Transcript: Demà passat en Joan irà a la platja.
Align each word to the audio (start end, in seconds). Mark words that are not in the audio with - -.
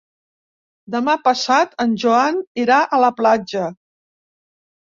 Demà 0.95 1.15
passat 1.27 1.77
en 1.85 1.93
Joan 2.05 2.39
irà 2.65 2.81
a 2.99 3.03
la 3.05 3.15
platja. 3.21 3.71